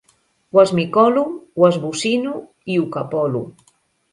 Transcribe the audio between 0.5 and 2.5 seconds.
Ho esmicolo, ho esbocino